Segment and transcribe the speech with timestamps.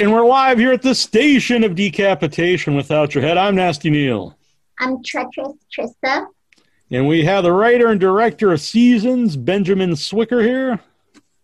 [0.00, 3.36] All right, and we're live here at the station of decapitation without your head.
[3.36, 4.34] I'm Nasty Neal.
[4.78, 6.26] I'm Treacherous Trista.
[6.90, 10.80] And we have the writer and director of Seasons, Benjamin Swicker here.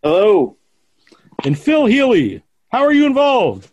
[0.03, 0.57] Hello.
[1.45, 2.43] And Phil Healy.
[2.73, 3.71] How are you involved?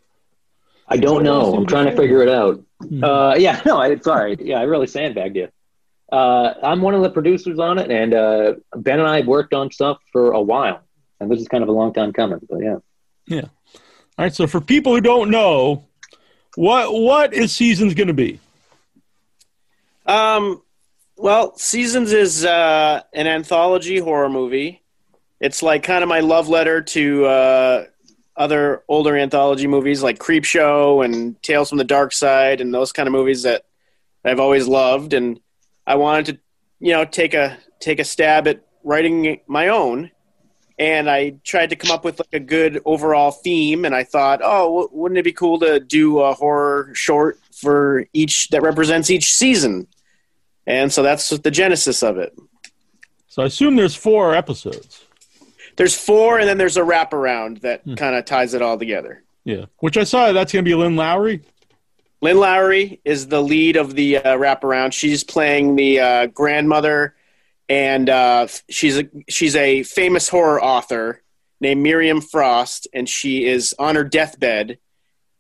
[0.90, 1.56] I don't know.
[1.56, 2.62] I'm trying to figure it out.
[3.02, 4.36] Uh, yeah, no, I, sorry.
[4.42, 5.48] Yeah, I really sandbagged you.
[6.12, 9.54] Uh, I'm one of the producers on it, and uh, Ben and I have worked
[9.54, 10.82] on stuff for a while,
[11.22, 12.40] and this is kind of a long time coming.
[12.50, 12.78] But yeah,
[13.28, 13.46] Yeah.
[14.18, 15.86] All right, so for people who don't know,
[16.56, 18.40] what what is Seasons going to be?
[20.06, 20.62] Um,
[21.18, 24.84] well, Seasons is uh, an anthology horror movie.
[25.40, 27.86] It's like kind of my love letter to uh,
[28.36, 33.08] other older anthology movies like Creepshow and Tales from the Dark Side and those kind
[33.08, 33.66] of movies that
[34.24, 35.14] I've always loved.
[35.14, 35.40] And
[35.86, 36.40] I wanted to,
[36.80, 40.12] you know, take a take a stab at writing my own.
[40.80, 43.86] And I tried to come up with like a good overall theme.
[43.86, 48.50] And I thought, oh, wouldn't it be cool to do a horror short for each
[48.50, 49.88] that represents each season?
[50.66, 52.38] And so that's the genesis of it.
[53.28, 55.06] So I assume there's four episodes.
[55.76, 59.24] There's four, and then there's a wraparound that kind of ties it all together.
[59.44, 61.42] Yeah, which I saw that's going to be Lynn Lowry.
[62.22, 64.94] Lynn Lowry is the lead of the uh, wraparound.
[64.94, 67.16] She's playing the uh, grandmother,
[67.70, 71.22] and uh, she's a she's a famous horror author
[71.60, 74.78] named Miriam Frost, and she is on her deathbed,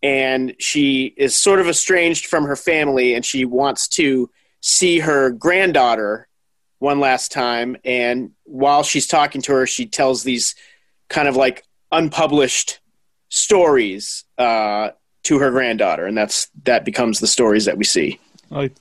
[0.01, 4.29] and she is sort of estranged from her family, and she wants to
[4.61, 6.27] see her granddaughter
[6.79, 7.75] one last time.
[7.83, 10.55] And while she's talking to her, she tells these
[11.09, 12.79] kind of like unpublished
[13.29, 14.89] stories uh,
[15.23, 18.19] to her granddaughter, and that's that becomes the stories that we see.
[18.49, 18.73] Like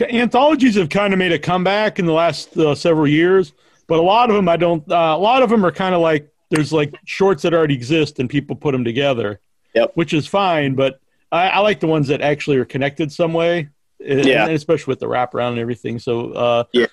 [0.00, 3.52] anthologies have kind of made a comeback in the last uh, several years,
[3.86, 4.82] but a lot of them I don't.
[4.90, 8.18] Uh, a lot of them are kind of like there's like shorts that already exist
[8.18, 9.40] and people put them together.
[9.74, 9.92] Yep.
[9.94, 11.00] Which is fine, but
[11.30, 13.68] I, I like the ones that actually are connected some way.
[14.04, 14.44] and- Yeah.
[14.46, 16.00] and especially with the wraparound and everything.
[16.00, 16.86] So uh, Yeah.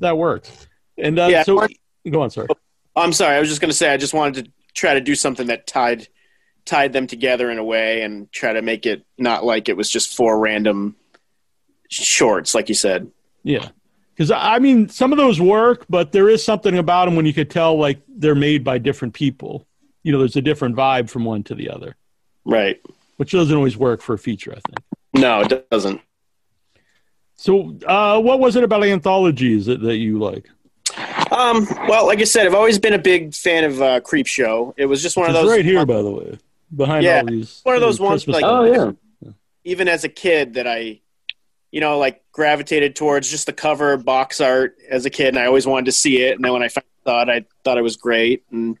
[0.00, 0.66] that works.
[0.96, 1.68] And uh, Yeah, so I-
[2.08, 2.48] go on, sorry.
[2.96, 5.14] I'm sorry, I was just going to say I just wanted to try to do
[5.14, 6.08] something that tied
[6.64, 9.90] tied them together in a way and try to make it not like it was
[9.90, 10.96] just four random
[11.88, 13.10] shorts, like you said.
[13.42, 13.68] Yeah.
[14.14, 17.32] Because I mean, some of those work, but there is something about them when you
[17.34, 19.66] could tell like they're made by different people.
[20.02, 21.96] You know, there's a different vibe from one to the other,
[22.44, 22.80] Right?
[23.16, 24.78] which doesn't always work for a feature, I think.
[25.14, 26.00] No, it doesn't.
[27.36, 30.48] So, uh, what was it about anthologies that, that you like?
[31.30, 34.74] Um, well, like I said, I've always been a big fan of uh, Creep Show.
[34.76, 36.38] It was just one of It's those right here, by the way,
[36.74, 37.60] behind Yeah, all these.
[37.64, 38.94] one of those ones, Christmas like- oh
[39.24, 39.30] yeah,
[39.64, 41.00] even as a kid that I,
[41.74, 45.46] you know, like gravitated towards just the cover box art as a kid, and I
[45.46, 46.36] always wanted to see it.
[46.36, 48.78] And then when I it, I thought it was great, and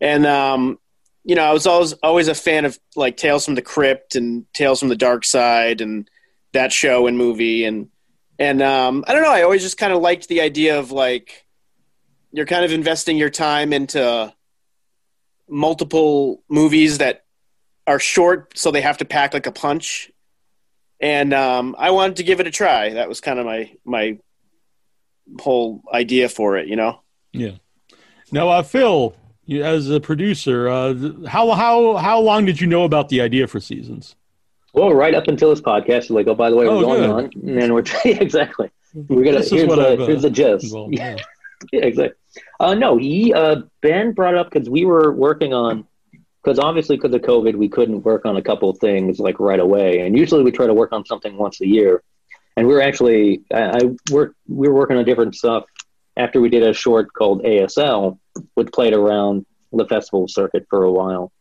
[0.00, 0.78] and um,
[1.24, 4.46] you know, I was always always a fan of like Tales from the Crypt and
[4.54, 6.08] Tales from the Dark Side and
[6.54, 7.90] that show and movie, and
[8.38, 11.44] and um, I don't know, I always just kind of liked the idea of like
[12.32, 14.32] you're kind of investing your time into
[15.50, 17.26] multiple movies that
[17.86, 20.10] are short, so they have to pack like a punch
[21.02, 22.90] and um, I wanted to give it a try.
[22.90, 24.18] That was kind of my my
[25.40, 27.00] whole idea for it, you know.
[27.32, 27.52] Yeah.
[28.30, 29.14] Now, uh, Phil,
[29.44, 30.94] you, as a producer, uh,
[31.28, 34.16] how how how long did you know about the idea for seasons?
[34.74, 37.00] well, right up until this podcast, you're like, oh, by the way, we're Oh, going
[37.02, 37.10] good.
[37.10, 38.70] on, and then we're exactly.
[38.94, 40.72] We're gonna This is here's what the, I've, uh, here's the gist.
[40.72, 41.24] Well, yeah, yeah.
[41.72, 42.16] yeah, exactly.
[42.58, 45.86] Uh, no, he uh, Ben brought up because we were working on
[46.42, 50.00] because obviously because of COVID we couldn't work on a couple things like right away,
[50.00, 52.02] and usually we try to work on something once a year.
[52.56, 53.80] And we are actually I, I
[54.10, 55.64] worked we were working on different stuff
[56.16, 58.18] after we did a short called ASL,
[58.54, 61.32] which played around the festival circuit for a while.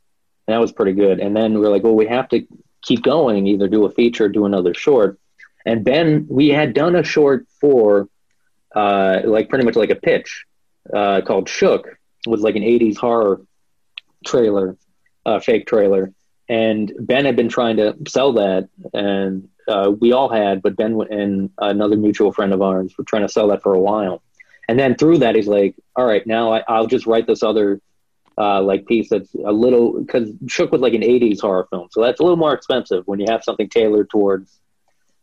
[0.48, 1.20] And that was pretty good.
[1.20, 2.48] And then we are like, well, we have to
[2.82, 5.20] keep going, either do a feature, or do another short.
[5.66, 8.08] And Ben, we had done a short for
[8.76, 10.46] uh, like pretty much like a pitch
[10.94, 11.88] uh, called Shook.
[12.26, 13.42] It was like an 80s horror
[14.26, 14.78] trailer,
[15.26, 16.14] uh, fake trailer.
[16.50, 21.00] And Ben had been trying to sell that, and uh, we all had, but Ben
[21.10, 24.22] and another mutual friend of ours were trying to sell that for a while.
[24.68, 27.82] And then through that, he's like, all right, now I, I'll just write this other
[28.38, 31.88] uh, like piece that's a little, because Shook was like an 80s horror film.
[31.92, 34.60] So that's a little more expensive when you have something tailored towards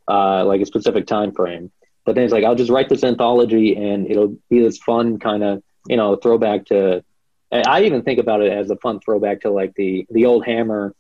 [0.06, 1.70] uh, like a specific time frame.
[2.04, 5.42] But then it's like, I'll just write this anthology and it'll be this fun kind
[5.42, 7.04] of, you know, throwback to,
[7.50, 10.94] I even think about it as a fun throwback to like the, the old Hammer,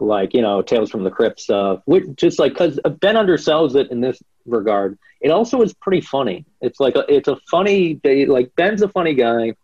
[0.00, 3.90] like, you know, Tales from the Crypt stuff, which just like, cause Ben undersells it
[3.90, 4.98] in this regard.
[5.20, 6.46] It also is pretty funny.
[6.60, 9.54] It's like, a, it's a funny, like Ben's a funny guy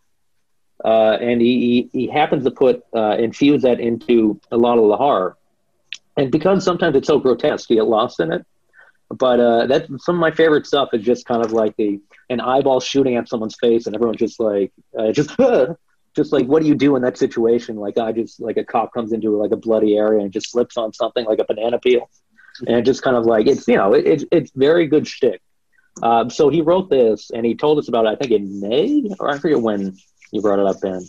[0.83, 4.87] uh, and he, he he happens to put uh, infuse that into a lot of
[4.87, 5.37] the horror,
[6.17, 8.45] and because sometimes it's so grotesque, you get lost in it.
[9.09, 10.89] But uh, that's some of my favorite stuff.
[10.93, 14.39] Is just kind of like the an eyeball shooting at someone's face, and everyone's just
[14.39, 15.31] like uh, just
[16.15, 17.75] just like what do you do in that situation?
[17.75, 20.77] Like I just like a cop comes into like a bloody area and just slips
[20.77, 22.09] on something like a banana peel,
[22.65, 25.41] and it just kind of like it's you know it, it's it's very good shtick.
[26.01, 28.09] Um, so he wrote this and he told us about it.
[28.09, 29.95] I think in May or I forget when
[30.31, 31.07] you brought it up, Ben.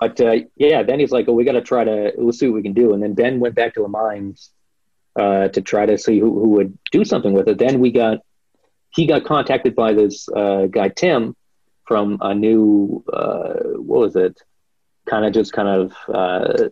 [0.00, 2.56] But uh, yeah, then he's like, "Oh, we got to try to we'll see what
[2.56, 4.50] we can do." And then Ben went back to the mines
[5.16, 7.58] uh, to try to see who, who would do something with it.
[7.58, 8.18] Then we got
[8.90, 11.34] he got contacted by this uh, guy Tim
[11.90, 14.40] from a new uh, what was it?
[15.08, 16.68] Kind of just kind of uh,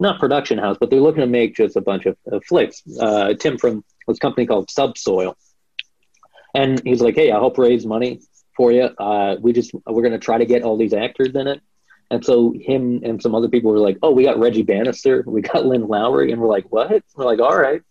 [0.00, 2.82] not production house, but they're looking to make just a bunch of, of flicks.
[3.00, 5.36] Uh, Tim from this company called Subsoil,
[6.52, 8.22] and he's like, "Hey, I help raise money
[8.56, 8.90] for you.
[8.98, 11.60] Uh, we just we're gonna try to get all these actors in it."
[12.10, 15.42] And so him and some other people were like, "Oh, we got Reggie Bannister, we
[15.42, 17.82] got Lynn Lowry," and we're like, "What?" We're like, "All right."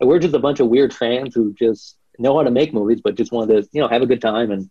[0.00, 3.02] And we're just a bunch of weird fans who just know how to make movies,
[3.04, 4.70] but just wanted to, you know, have a good time and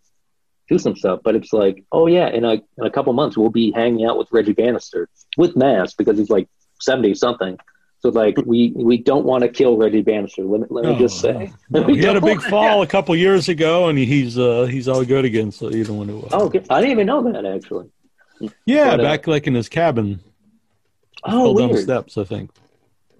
[0.72, 1.20] do some stuff.
[1.22, 4.16] But it's like, oh yeah, in a in a couple months we'll be hanging out
[4.18, 6.48] with Reggie Bannister with Mass because he's like
[6.80, 7.58] seventy something.
[8.00, 10.42] So like we we don't want to kill Reggie Bannister.
[10.44, 11.52] Let me, let me Oh, just say.
[11.70, 11.82] no.
[11.82, 15.04] We he had a big fall a couple years ago, and he's uh, he's all
[15.04, 15.52] good again.
[15.52, 16.18] So you don't want to.
[16.26, 16.62] Uh, Oh, okay.
[16.70, 17.88] I didn't even know that actually.
[18.66, 20.20] yeah, but, uh, back like in his cabin,
[21.24, 21.84] Oh, fell down the weird.
[21.84, 22.18] steps.
[22.18, 22.50] I think.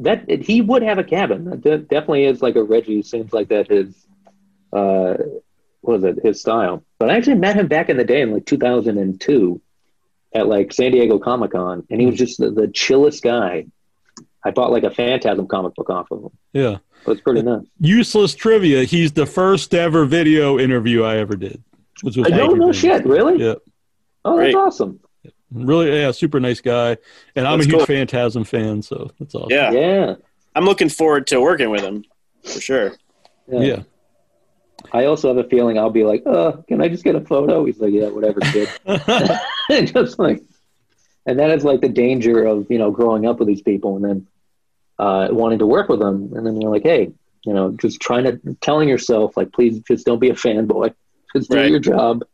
[0.01, 1.45] That he would have a cabin.
[1.61, 3.03] That definitely is like a Reggie.
[3.03, 3.95] Seems like that his,
[4.73, 5.15] uh,
[5.83, 6.19] was it?
[6.23, 6.85] His style.
[6.99, 9.61] But I actually met him back in the day in like 2002,
[10.35, 13.67] at like San Diego Comic Con, and he was just the, the chillest guy.
[14.45, 16.31] I bought like a Phantasm comic book off of him.
[16.53, 16.79] Yeah.
[17.03, 17.67] It was pretty nuts.
[17.81, 18.85] Useless trivia.
[18.85, 21.63] He's the first ever video interview I ever did.
[22.03, 23.05] Was with I don't know shit.
[23.05, 23.43] Really?
[23.45, 23.55] Yeah.
[24.25, 24.55] Oh, that's Great.
[24.55, 25.01] awesome.
[25.53, 26.97] Really, yeah, super nice guy,
[27.37, 27.87] and I'm That's a huge cool.
[27.87, 29.51] Phantasm fan, so that's awesome.
[29.51, 29.71] Yeah.
[29.71, 30.15] Yeah.
[30.55, 32.05] I'm looking forward to working with him
[32.43, 32.93] for sure.
[33.49, 33.61] yeah.
[33.61, 33.83] yeah.
[34.93, 37.65] I also have a feeling I'll be like, uh, can I just get a photo?
[37.65, 38.69] He's like, yeah, whatever, kid.
[39.93, 40.43] just like,
[41.27, 44.05] and that is like the danger of you know growing up with these people and
[44.05, 44.27] then
[44.99, 47.13] uh, wanting to work with them, and then you're like, hey,
[47.45, 50.95] you know, just trying to telling yourself like, please, just don't be a fanboy,
[51.35, 51.71] just do Right.
[51.71, 52.25] your job,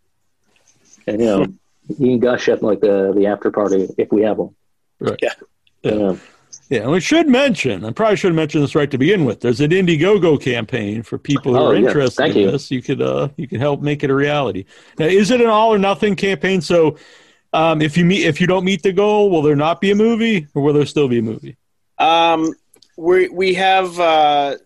[1.07, 1.47] and you know,
[1.89, 4.55] you can gush at like the the after party if we have one.
[5.01, 5.19] Right.
[5.23, 5.33] Yeah.
[5.83, 5.95] Yeah.
[5.95, 6.17] Yeah.
[6.71, 9.41] Yeah, and we should mention, I probably should have mentioned this right to begin with.
[9.41, 11.87] There's an Indiegogo campaign for people who Oh, are yeah.
[11.89, 12.51] interested Thank in you.
[12.51, 12.71] this.
[12.71, 14.67] You could uh you can help make it a reality.
[14.99, 16.61] Now, is it an all or nothing campaign?
[16.61, 16.99] So
[17.55, 19.95] um, if you meet if you don't meet the goal, will there not be a
[19.95, 21.57] movie or will there still be a movie?
[21.99, 22.53] Um,
[22.99, 24.57] we we have uh,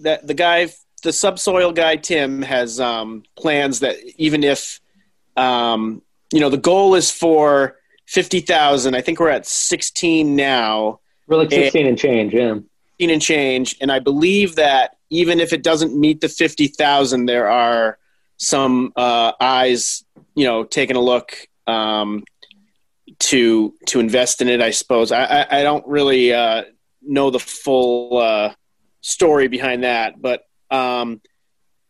[0.00, 0.68] that the guy,
[1.04, 4.80] the subsoil guy, Tim has um, plans that even if
[5.36, 6.02] um,
[6.32, 7.76] you know the goal is for
[8.06, 10.98] fifty thousand, I think we're at sixteen now,
[11.32, 11.62] We're like Eh.
[11.62, 12.54] 16 and change, yeah.
[12.56, 17.24] sixteen and change, and I believe that even if it doesn't meet the fifty thousand,
[17.24, 17.96] there are
[18.36, 22.24] some uh, eyes, you know, taking a look um,
[23.20, 24.60] to to invest in it.
[24.60, 26.64] I suppose I I, I don't really uh,
[27.00, 28.52] know the full uh,
[29.00, 31.22] story behind that, but um,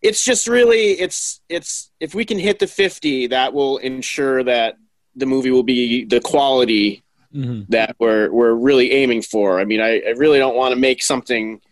[0.02, 4.76] it's just really it's it's if we can hit the fifty, that will ensure that
[5.16, 7.01] the movie will be the quality
[7.34, 7.62] Mm-hmm.
[7.70, 9.58] that we're we're really aiming for.
[9.58, 11.62] I mean, I, I really don't want to make something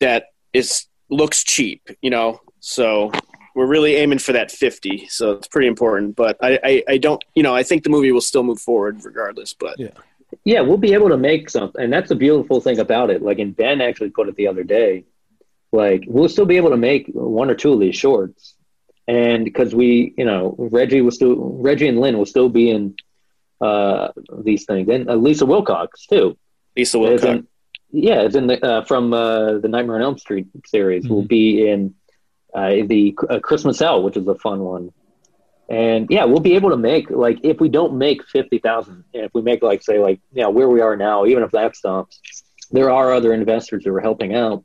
[0.00, 2.40] that is looks cheap, you know.
[2.60, 3.12] So
[3.54, 5.06] we're really aiming for that fifty.
[5.08, 6.16] So it's pretty important.
[6.16, 9.04] But I, I, I don't, you know, I think the movie will still move forward
[9.04, 9.52] regardless.
[9.52, 9.90] But Yeah,
[10.44, 13.20] yeah we'll be able to make something, and that's the beautiful thing about it.
[13.20, 15.04] Like, and Ben actually put it the other day.
[15.70, 18.54] Like, we'll still be able to make one or two of these shorts,
[19.08, 22.94] and because we, you know, Reggie will still, Reggie and Lynn will still be in
[23.62, 26.36] uh, these things, and uh, Lisa Wilcox too.
[26.76, 27.24] Lisa Wilcox.
[27.24, 27.46] in-
[27.94, 31.06] yeah, it's in the uh, from uh, the Nightmare on Elm Street series.
[31.08, 31.28] Will Mhm.
[31.28, 31.94] be in
[32.54, 34.90] uh, the uh, Christmas Hell, which is a fun one.
[35.68, 39.30] And yeah, we'll be able to make like if we don't make fifty thousand, if
[39.34, 42.20] we make like say like yeah where we are now, even if that stops,
[42.70, 44.64] there are other investors who are helping out.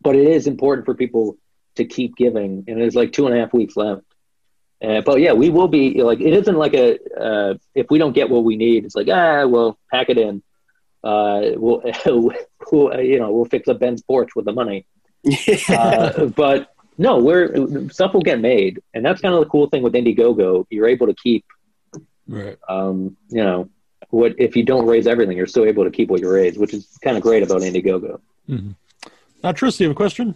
[0.00, 1.36] But it is important for people
[1.76, 4.02] to keep giving, and there's like two and a half weeks left.
[4.82, 8.12] Uh, but yeah, we will be like it isn't like a uh, if we don't
[8.12, 10.42] get what we need, it's like ah well pack it in.
[11.02, 11.82] Uh, we'll,
[12.70, 14.86] we'll uh, you know we'll fix up Ben's porch with the money.
[15.68, 19.82] Uh, but no, we're stuff will get made, and that's kind of the cool thing
[19.82, 20.66] with Indiegogo.
[20.70, 21.44] You're able to keep,
[22.26, 22.56] Right.
[22.68, 23.68] um, you know,
[24.10, 26.72] what if you don't raise everything, you're still able to keep what you raise, which
[26.72, 28.20] is kind of great about Indiegogo.
[28.48, 28.70] Mm-hmm.
[29.42, 30.34] Now, Tris, you have a question?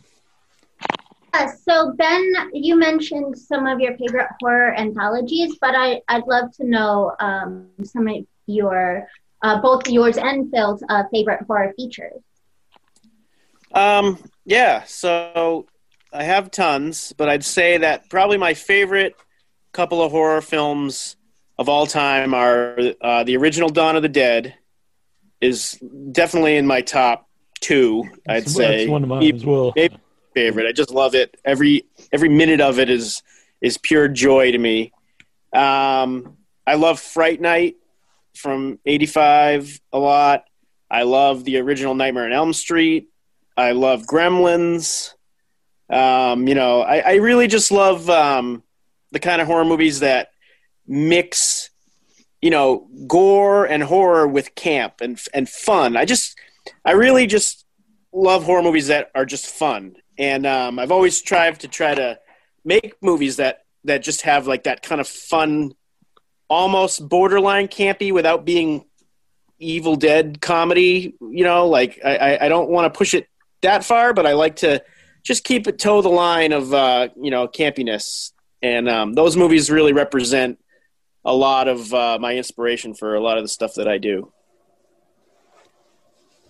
[1.65, 6.65] So Ben, you mentioned some of your favorite horror anthologies, but I, I'd love to
[6.65, 9.09] know um, some of your,
[9.43, 12.21] uh, both yours and Phil's uh, favorite horror features.
[13.75, 15.67] Um, yeah, so
[16.13, 19.17] I have tons, but I'd say that probably my favorite
[19.73, 21.17] couple of horror films
[21.59, 24.55] of all time are uh, the original Dawn of the Dead
[25.41, 25.79] is
[26.13, 27.29] definitely in my top
[27.61, 28.05] two.
[28.29, 29.73] I'd That's- say that's one of mine as well.
[29.75, 29.97] Maybe
[30.35, 30.67] favorite.
[30.67, 31.37] I just love it.
[31.45, 33.23] Every every minute of it is
[33.61, 34.93] is pure joy to me.
[35.53, 36.37] Um,
[36.67, 37.77] I love Fright Night
[38.35, 40.45] from '85 a lot.
[40.91, 43.09] I love the original Nightmare on Elm Street.
[43.57, 45.15] I love Gremlins.
[45.89, 48.63] Um, you know, I, I really just love um,
[49.11, 50.31] the kind of horror movies that
[50.87, 51.71] mix,
[52.41, 55.97] you know, gore and horror with camp and and fun.
[55.97, 56.39] I just,
[56.85, 57.67] I really just
[58.13, 62.17] love horror movies that are just fun, and um, I've always tried to try to
[62.65, 65.73] make movies that that just have like that kind of fun,
[66.49, 68.85] almost borderline campy without being
[69.59, 71.17] Evil Dead comedy.
[71.21, 73.27] You know, like I, I, don't want to push it
[73.63, 74.85] that far, but I like to
[75.25, 78.31] just keep it toe the line of uh, you know campiness,
[78.63, 80.61] and um, those movies really represent
[81.25, 84.33] a lot of uh, my inspiration for a lot of the stuff that I do.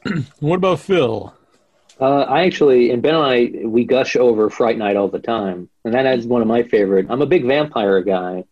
[0.40, 1.32] What about Phil?
[2.00, 5.68] Uh, I actually, and Ben and I, we gush over Fright Night all the time,
[5.84, 7.06] and that is one of my favorite.
[7.08, 8.44] I'm a big vampire guy.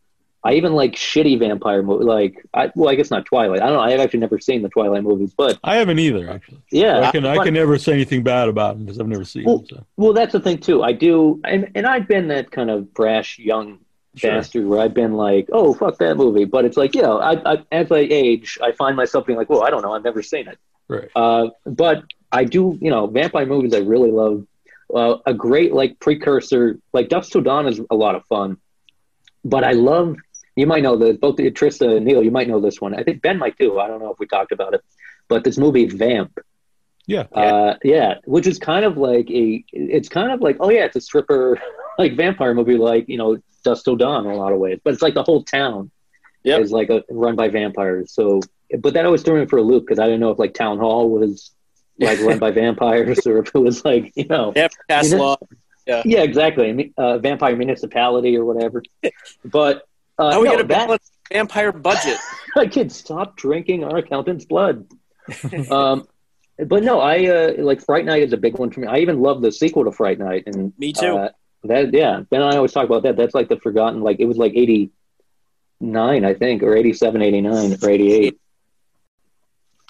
[0.42, 2.06] I even like shitty vampire movies.
[2.06, 3.60] Like, I, well, I guess not Twilight.
[3.60, 3.80] I don't know.
[3.80, 6.62] I've actually never seen the Twilight movies, but I haven't either, actually.
[6.70, 9.24] yeah, I can I but- can never say anything bad about them because I've never
[9.24, 9.66] seen Well, him.
[9.68, 9.86] So.
[9.96, 10.82] Well, that's the thing too.
[10.82, 13.78] I do, and and I've been that kind of brash young
[14.16, 14.32] Sure.
[14.32, 17.52] bastard where I've been like, oh fuck that movie, but it's like, you know, I,
[17.54, 20.20] I as I age, I find myself being like, well, I don't know, I've never
[20.22, 20.58] seen it.
[20.88, 21.08] Right.
[21.14, 24.46] Uh, but I do, you know, vampire movies I really love.
[24.94, 28.56] Uh, a great like precursor, like Dusk Till Dawn is a lot of fun.
[29.44, 30.16] But I love,
[30.56, 32.94] you might know this, both Trista and Neal, you might know this one.
[32.94, 33.78] I think Ben might too.
[33.78, 34.82] I don't know if we talked about it,
[35.28, 36.38] but this movie Vamp.
[37.06, 37.26] Yeah.
[37.32, 40.96] Uh, yeah, which is kind of like a, it's kind of like, oh yeah, it's
[40.96, 41.58] a stripper,
[41.98, 44.80] like vampire movie, like you know, Dusk Till Dawn in a lot of ways.
[44.82, 45.90] But it's like the whole town
[46.42, 46.60] Yep.
[46.62, 48.12] is like a, run by vampires.
[48.12, 48.40] So,
[48.78, 50.78] but that always threw me for a loop because I didn't know if like Town
[50.78, 51.52] Hall was
[52.00, 55.36] like run by vampires or if it was like you know, Yep, pass law.
[55.86, 58.82] yeah, exactly, I uh, vampire municipality or whatever.
[59.44, 59.82] But
[60.18, 61.00] uh, How we no, get a that,
[61.32, 62.18] vampire budget?
[62.56, 64.86] I could stop drinking our accountant's blood.
[65.70, 66.06] um,
[66.58, 68.86] but no, I uh, like Fright Night is a big one for me.
[68.86, 71.16] I even love the sequel to Fright Night, and Me too.
[71.16, 71.28] Uh,
[71.64, 73.16] that yeah, Ben and I always talk about that.
[73.16, 74.00] That's like the forgotten.
[74.02, 74.90] Like it was like eighty
[75.80, 78.38] nine, I think, or 87, 89, or eighty eight.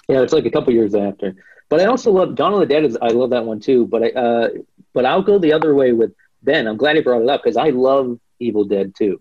[0.07, 1.35] Yeah, it's like a couple years after.
[1.71, 2.83] But I also love Dawn of the Dead.
[2.85, 3.87] Is I love that one too.
[3.87, 4.49] But I uh,
[4.93, 6.11] but I'll go the other way with
[6.43, 6.67] Ben.
[6.67, 9.19] I'm glad he brought it up because I love Evil Dead too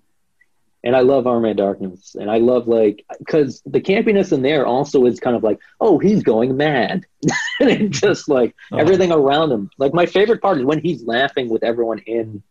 [0.82, 4.66] and I love Army of Darkness, and I love like because the campiness in there
[4.66, 7.04] also is kind of like, oh, he's going mad,
[7.60, 8.78] and just like Oh.
[8.78, 9.70] everything around him.
[9.78, 12.42] Like my favorite part is when he's laughing with everyone in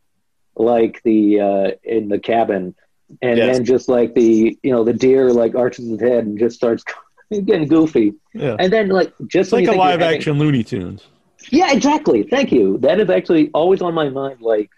[0.55, 2.75] like the uh in the cabin,
[3.21, 3.55] and Yes.
[3.57, 6.83] then just like the you know the deer like arches his head and just starts
[7.31, 8.55] getting goofy, Yeah.
[8.59, 11.05] and then like just like a live having- action Looney Tunes.
[11.51, 12.23] yeah, exactly.
[12.23, 12.77] Thank you.
[12.79, 14.41] That is actually always on my mind.
[14.41, 14.69] Like,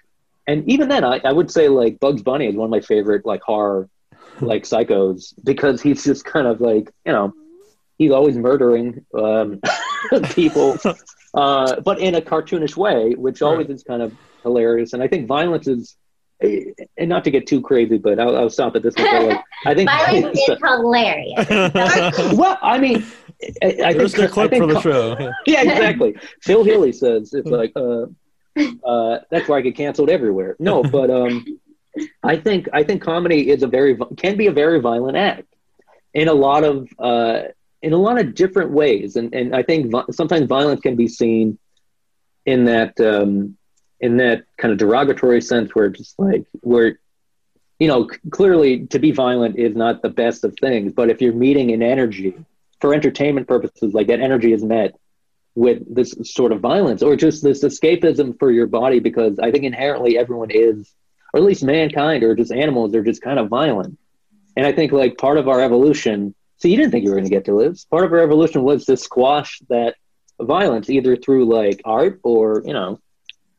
[0.47, 3.25] and even then, I, I would say like Bugs Bunny is one of my favorite
[3.25, 3.89] like horror
[4.41, 7.33] like psychos because he's just kind of like you know
[7.97, 9.59] he's always murdering um,
[10.31, 10.77] people,
[11.35, 14.93] uh, but in a cartoonish way, which always is kind of hilarious.
[14.93, 15.95] And I think violence is.
[16.41, 19.27] And not to get too crazy, but I'll, I'll stop at this one.
[19.27, 21.47] Like, I think Violence is hilarious.
[22.37, 23.05] well, I mean,
[23.61, 25.17] I, I There's think the clip I think for the show.
[25.19, 25.31] Yeah.
[25.45, 26.15] yeah, exactly.
[26.41, 28.05] Phil Healy says it's like uh,
[28.83, 30.55] uh, that's why I get canceled everywhere.
[30.59, 31.45] No, but um,
[32.23, 35.47] I think I think comedy is a very can be a very violent act
[36.13, 37.43] in a lot of uh,
[37.81, 41.07] in a lot of different ways, and and I think vi- sometimes violence can be
[41.07, 41.57] seen
[42.45, 43.57] in that um,
[44.01, 46.99] in that kind of derogatory sense where just like where
[47.79, 51.33] you know clearly to be violent is not the best of things, but if you're
[51.33, 52.33] meeting an energy
[52.81, 54.95] for entertainment purposes, like that energy is met
[55.55, 59.63] with this sort of violence or just this escapism for your body because I think
[59.63, 60.93] inherently everyone is,
[61.33, 63.97] or at least mankind or just animals are just kind of violent.
[64.55, 67.29] And I think like part of our evolution, so you didn't think you were going
[67.29, 67.85] to get to this.
[67.85, 69.95] Part of our evolution was to squash that
[70.39, 72.99] violence either through like art or, you know,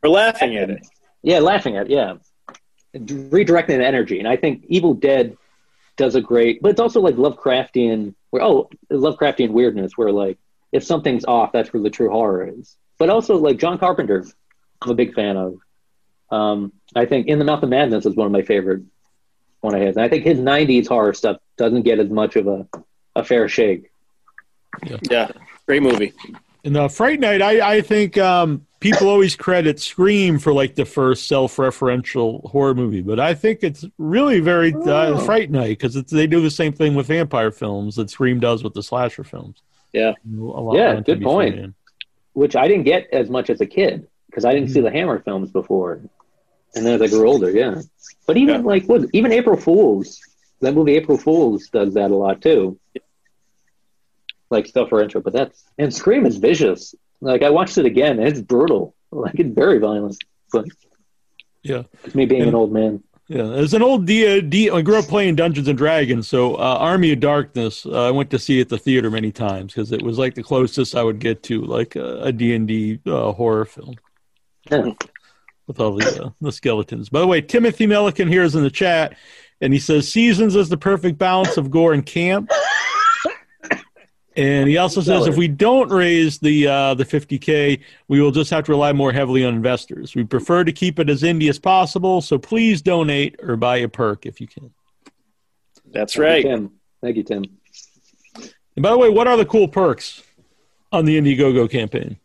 [0.02, 0.86] We're laughing at it.
[1.22, 2.14] yeah, laughing at, it, yeah.
[2.94, 4.18] Redirecting the energy.
[4.18, 5.36] And I think Evil Dead
[5.96, 10.38] does a great, but it's also like Lovecraftian, where, oh, Lovecraftian weirdness, where like
[10.72, 12.76] if something's off, that's where the true horror is.
[12.98, 14.24] But also like John Carpenter,
[14.80, 15.58] I'm a big fan of.
[16.30, 18.82] Um, I think In the Mouth of Madness is one of my favorite
[19.60, 19.96] one of his.
[19.96, 22.66] And I think his '90s horror stuff doesn't get as much of a,
[23.14, 23.90] a fair shake.
[25.10, 25.30] Yeah,
[25.66, 26.12] great movie.
[26.64, 30.84] In the Fright Night, I, I think um, people always credit Scream for like the
[30.84, 35.18] first self-referential horror movie, but I think it's really very uh.
[35.24, 38.74] Fright Night because they do the same thing with vampire films that Scream does with
[38.74, 39.62] the slasher films.
[39.92, 40.12] Yeah.
[40.30, 41.54] A lot Yeah, good point.
[41.54, 41.74] fan.
[42.34, 45.18] which I didn't get as much as a kid because I didn't see the Hammer
[45.20, 46.00] films before,
[46.74, 47.80] and then as I grew older, yeah.
[48.26, 48.66] But even Yeah.
[48.66, 50.20] like what, even April Fools,
[50.60, 52.78] that movie April Fools does that a lot too,
[54.50, 55.22] like self-referential.
[55.22, 56.94] But that's and Scream is vicious.
[57.22, 58.94] Like I watched it again, and it's brutal.
[59.14, 60.16] Like it's very violent.
[60.52, 60.64] But
[61.62, 61.82] Yeah.
[62.02, 63.02] it's me being an old man.
[63.28, 66.76] Yeah, as an old D, D I grew up playing Dungeons and Dragons, so uh,
[66.80, 70.00] Army of Darkness uh, I went to see at the theater many times because it
[70.02, 73.32] was like the closest I would get to like a, a D and D uh,
[73.32, 73.94] horror film
[74.70, 74.90] Yeah.
[75.66, 77.10] with all the uh, the skeletons.
[77.10, 79.14] By the way, Timothy Milliken here is in the chat,
[79.60, 82.50] and he says Seasons is the perfect balance of gore and camp.
[84.34, 88.50] And he also says if we don't raise the uh, the 50k, we will just
[88.50, 90.14] have to rely more heavily on investors.
[90.14, 93.88] We prefer to keep it as indie as possible, so please donate or buy a
[93.88, 94.72] perk if you can.
[95.92, 96.56] That's Thank you, right.
[96.56, 96.70] Tim.
[97.02, 97.44] Thank you, Tim.
[98.74, 100.22] And by the way, what are the cool perks
[100.92, 102.16] on the Indiegogo campaign?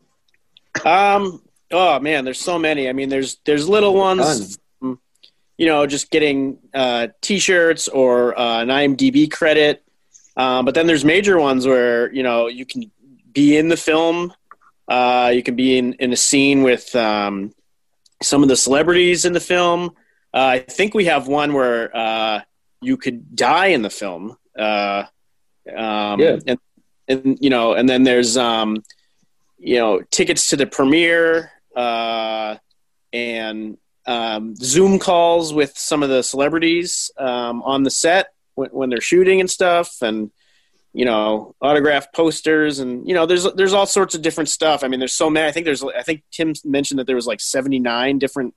[0.85, 1.41] Um.
[1.71, 2.87] Oh man, there's so many.
[2.87, 4.57] I mean, there's there's little ones.
[4.81, 4.99] um,
[5.57, 9.83] You know, just getting uh, T-shirts or uh, an IMDb credit.
[10.37, 12.89] Um, but then there's major ones where you know you can
[13.33, 14.33] be in the film.
[14.87, 17.51] Uh, you can be in, in a scene with um,
[18.23, 19.89] some of the celebrities in the film.
[20.33, 22.41] Uh, I think we have one where uh,
[22.81, 24.37] you could die in the film.
[24.57, 25.03] Uh,
[25.75, 26.37] um, Yeah.
[26.47, 26.59] and,
[27.09, 28.81] and you know, and then there's um,
[29.57, 32.55] you know tickets to the premiere uh,
[33.11, 38.89] and um, Zoom calls with some of the celebrities um, on the set when, when
[38.89, 40.31] they're shooting and stuff, and
[40.93, 44.83] you know autograph posters and you know there's there's all sorts of different stuff.
[44.83, 45.47] I mean, there's so many.
[45.47, 48.55] I think there's I think Tim mentioned that there was like 79 different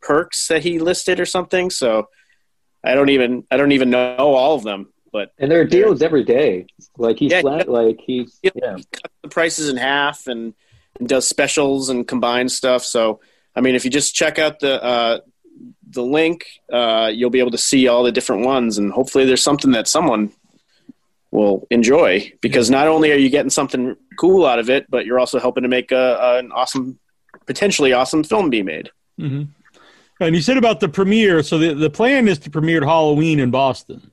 [0.00, 1.70] perks that he listed or something.
[1.70, 2.08] So
[2.84, 6.02] I don't even I don't even know all of them, but And there are deals
[6.02, 6.66] every day.
[6.96, 8.52] Like he's Yeah, flat, like he's Yeah.
[8.54, 8.76] yeah.
[8.92, 10.54] cut the prices in half and,
[10.98, 12.84] and does specials and combined stuff.
[12.84, 13.20] So,
[13.54, 15.18] I mean, if you just check out the uh,
[15.88, 19.42] the link, uh, you'll be able to see all the different ones, and hopefully, there's
[19.42, 20.32] something that someone
[21.30, 22.32] will enjoy.
[22.40, 25.62] Because not only are you getting something cool out of it, but you're also helping
[25.62, 26.98] to make a, an awesome,
[27.46, 28.90] potentially awesome film be made.
[29.18, 29.42] hmm
[30.20, 31.42] And you said about the premiere.
[31.42, 34.10] So the, the plan is to premiere at Halloween in Boston.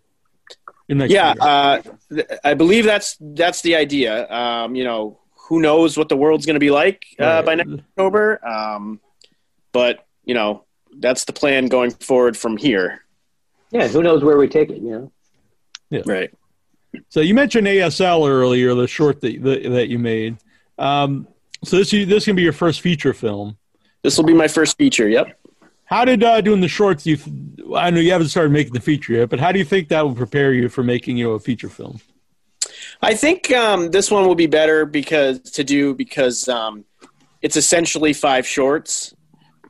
[0.90, 1.82] in yeah, uh,
[2.14, 4.30] th- I believe that's that's the idea.
[4.30, 7.46] Um, you know, who knows what the world's going to be like uh, Right.
[7.46, 8.46] by next October?
[8.46, 9.00] Um,
[9.72, 10.66] but you know,
[11.00, 13.04] that's the plan going forward from here.
[13.72, 15.12] Yeah, who knows where we take it, you know?
[15.90, 16.02] Yeah.
[16.06, 16.34] Right.
[17.10, 20.38] So you mentioned ASL earlier, the short that that, that you made.
[20.78, 21.28] Um,
[21.64, 23.58] so this this can be your first feature film.
[24.02, 25.08] This will be my first feature.
[25.08, 25.40] Yep.
[25.86, 27.06] How did uh, doing the shorts?
[27.06, 27.18] You,
[27.76, 30.04] I know you haven't started making the feature yet, but how do you think that
[30.04, 32.00] will prepare you for making you know, a feature film?
[33.02, 36.86] I think um, this one will be better because to do because um,
[37.42, 39.13] it's essentially five shorts,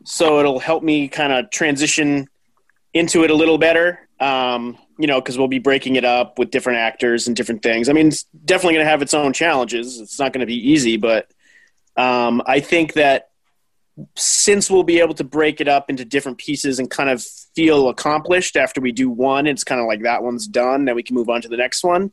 [0.03, 2.27] so it'll help me kind of transition
[2.93, 4.07] into it a little better.
[4.19, 7.89] Um, you know, because we'll be breaking it up with different actors and different things.
[7.89, 9.99] I mean, it's definitely going to have its own challenges.
[9.99, 11.29] It's not going to be easy, but
[11.97, 13.31] um, I think that
[14.15, 17.23] since we'll be able to break it up into different pieces and kind of
[17.55, 20.85] feel accomplished after we do one, it's kind of like that one's done.
[20.85, 22.11] Then we can move on to the next one.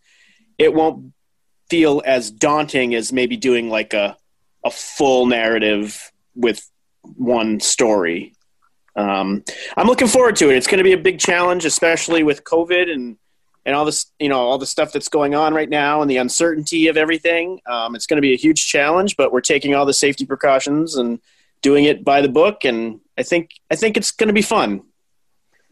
[0.59, 1.12] It won't
[1.68, 4.16] feel as daunting as maybe doing like a
[4.62, 6.68] a full narrative with
[7.03, 8.35] one story.
[8.97, 9.45] Um,
[9.77, 10.57] I'm looking forward to it.
[10.57, 13.17] It's going to be a big challenge, especially with COVID and
[13.67, 16.17] and all this, you know, all the stuff that's going on right now and the
[16.17, 17.61] uncertainty of everything.
[17.67, 20.97] Um, it's going to be a huge challenge, but we're taking all the safety precautions
[20.97, 21.21] and
[21.61, 22.65] doing it by the book.
[22.65, 24.83] And I think I think it's going to be fun.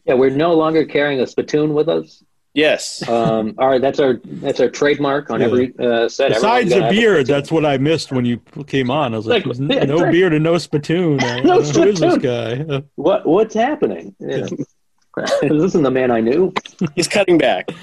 [0.05, 2.23] Yeah, we're no longer carrying a spittoon with us.
[2.53, 3.07] Yes.
[3.07, 5.45] Um, all right, that's our that's our trademark on Yeah.
[5.47, 6.29] every uh, set.
[6.29, 7.35] Besides Everyone's the gotta have a beard, spittoon.
[7.35, 9.13] that's what I missed when you came on.
[9.13, 10.11] I was like, Like, no right.
[10.11, 11.19] beard and no spittoon.
[11.21, 12.53] I- No Who is this guy?
[12.67, 14.15] Uh, what what's happening?
[14.19, 14.47] Yeah.
[15.41, 16.53] this isn't the man I knew.
[16.95, 17.69] He's cutting back.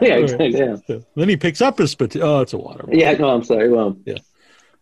[0.00, 0.22] Yeah, Right.
[0.22, 0.98] exactly, yeah, yeah.
[1.16, 2.22] Then he picks up his spittoon.
[2.22, 2.84] Oh, it's a water.
[2.84, 2.94] bottle.
[2.98, 3.12] yeah.
[3.14, 3.68] No, I'm sorry.
[3.68, 4.18] Well, Yeah.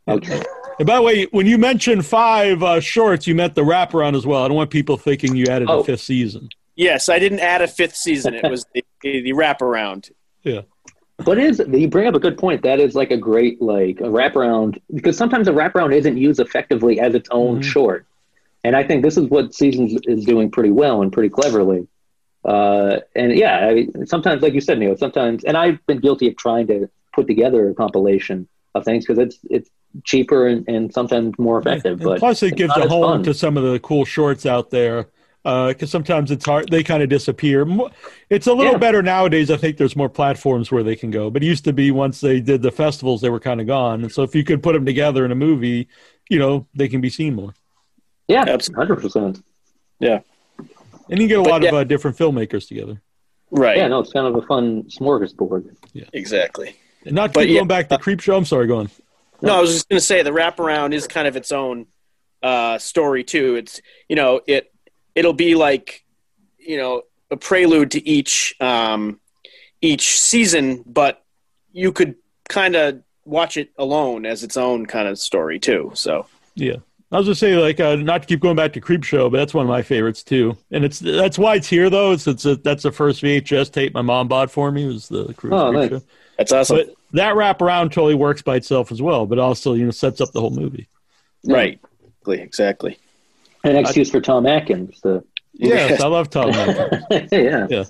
[0.09, 0.43] Okay.
[0.79, 4.27] And by the way, when you mentioned five uh, shorts, you meant the wraparound as
[4.27, 4.45] well.
[4.45, 5.81] I don't want people thinking you added Oh.
[5.81, 6.51] a fifth season.
[6.77, 8.35] Yes, I didn't add a fifth season.
[8.35, 8.85] It was the,
[9.23, 10.11] the wraparound.
[10.43, 10.63] Yeah.
[11.25, 12.63] But is you bring up a good point.
[12.63, 17.01] That is like a great like a wraparound because sometimes a wraparound isn't used effectively
[17.01, 17.65] as its own Mhm.
[17.65, 18.07] short,
[18.65, 21.87] And I think this is what Seasons is doing pretty well and pretty cleverly.
[22.45, 26.37] Uh, and yeah, I, sometimes, like you said, Neal, sometimes, and I've been guilty of
[26.37, 29.71] trying to put together a compilation of things because it's it's
[30.05, 31.93] cheaper and, and sometimes more effective.
[32.01, 33.23] And but plus, it gives a as home fun.
[33.23, 35.09] to some of the cool shorts out there.
[35.69, 37.65] Because sometimes it's hard; they kind of disappear.
[38.31, 38.79] It's a little Yeah.
[38.79, 39.49] better nowadays.
[39.51, 41.31] I think there's more platforms where they can go.
[41.31, 44.03] But it used to be once they did the festivals, they were kind of gone.
[44.03, 45.87] And so, if you could put them together in a movie,
[46.29, 47.55] you know, they can be seen more.
[48.27, 48.87] yeah, Absolutely.
[48.87, 49.45] hundred percent.
[50.01, 50.21] Yeah.
[51.09, 51.69] And you get a But lot yeah.
[51.69, 53.01] of uh, different filmmakers together.
[53.53, 53.77] Right.
[53.77, 55.77] Yeah, no, it's kind of a fun smorgasbord.
[55.93, 56.75] yeah Exactly.
[57.05, 58.37] And not to But keep yeah, going back to Creep Show.
[58.37, 58.91] I'm sorry, go on.
[59.41, 61.87] No, I was just going to say the wraparound is kind of its own
[62.43, 63.55] uh, story too.
[63.55, 64.73] It's you know it
[65.17, 66.05] it'll be like
[66.59, 67.03] you know
[67.33, 69.19] a prelude to each um,
[69.81, 71.25] each season, but
[71.73, 72.15] you could
[72.49, 75.91] kind of watch it alone as its own kind of story too.
[75.95, 76.77] So Yeah.
[77.13, 79.37] I was gonna say like uh, not to keep going back to Creep Show, but
[79.39, 80.57] that's one of my favorites too.
[80.73, 82.13] And it's that's why it's here though.
[82.13, 85.33] It's it's a, that's the first VHS tape my mom bought for me was the
[85.35, 86.01] Creep, Oh, Creep nice.
[86.01, 86.07] Show.
[86.37, 86.77] that's awesome.
[86.79, 90.33] But that wraparound totally works by itself as well, but also you know sets up
[90.33, 90.89] the whole movie.
[91.45, 91.79] right.
[92.23, 92.41] Exactly.
[92.43, 92.99] Exactly.
[93.67, 95.01] An excuse for Tom Atkins.
[95.01, 95.23] To,
[95.55, 96.51] Yes, I love Tom.
[96.51, 97.29] Atkins.
[97.33, 97.85] yeah.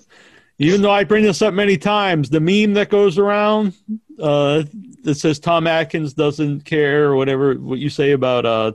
[0.59, 3.75] Even though I bring this up many times, the meme that goes around
[4.21, 4.63] uh,
[5.03, 8.73] that says Tom Atkins doesn't care or whatever what you say about uh,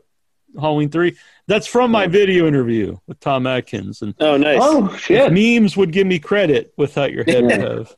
[0.60, 1.18] Halloween three.
[1.48, 4.60] That's from my video interview with Tom Atkins, and Oh, nice.
[4.62, 5.34] Oh shit.
[5.34, 7.58] memes would give me credit without your head Yeah.
[7.58, 7.96] have.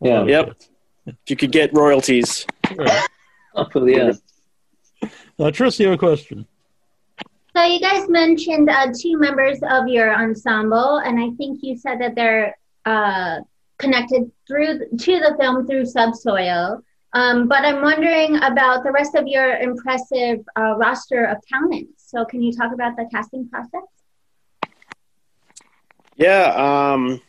[0.00, 0.24] Yeah.
[0.24, 0.56] Yep.
[1.06, 2.46] If you could get royalties.
[2.74, 3.06] Right.
[3.54, 4.12] Oh, yeah.
[5.36, 6.46] Uh, Tris, you have a question?
[7.58, 12.00] So you guys mentioned uh, two members of your ensemble, and I think you said
[12.00, 13.40] that they're uh,
[13.78, 16.80] connected through to the film through Subsoil.
[17.14, 22.04] Um, but I'm wondering about the rest of your impressive uh, roster of talents.
[22.06, 23.82] So can you talk about the casting process?
[26.14, 27.20] Yeah, um,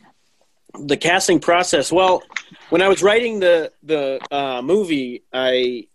[0.78, 1.90] the casting process.
[1.90, 2.22] Well,
[2.68, 5.88] when I was writing the the uh, movie, I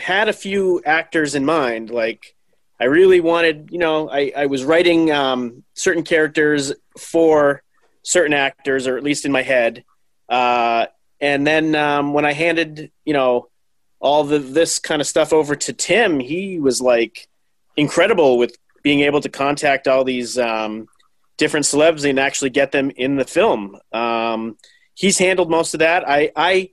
[0.00, 1.90] had a few actors in mind.
[1.90, 2.35] Like,
[2.78, 7.62] I really wanted, you know, I, I was writing um, certain characters for
[8.02, 9.84] certain actors, or at least in my head.
[10.28, 10.86] Uh,
[11.20, 13.48] and then um, when I handed, you know,
[13.98, 17.28] all the this kind of stuff over to Tim, he was like
[17.76, 20.38] incredible with being able to contact all these.
[20.38, 20.88] Um,
[21.36, 23.78] different celebs and actually get them in the film.
[23.92, 24.56] Um,
[24.94, 26.08] he's handled most of that.
[26.08, 26.70] I I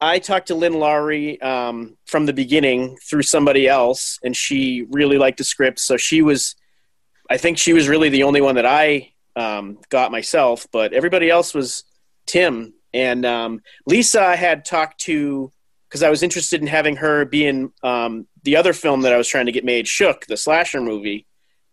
[0.00, 5.18] I talked to Lynn Lowry um, from the beginning through somebody else, and she really
[5.18, 5.80] liked the script.
[5.80, 6.54] So she was,
[7.28, 11.30] I think she was really the only one that I um, got myself, but everybody
[11.30, 11.84] else was
[12.26, 14.22] Tim and um, Lisa.
[14.22, 15.52] I had talked to
[15.88, 19.16] because I was interested in having her be in um, the other film that I
[19.16, 21.26] was trying to get made, Shook, the slasher movie.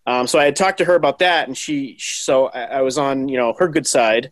[0.07, 2.97] Um, so I had talked to her about that, and she, so I, I was
[2.97, 4.31] on, you know, her good side